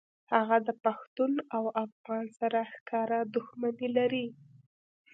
[0.33, 4.27] هغه د پښتون او افغان سره ښکاره دښمني لري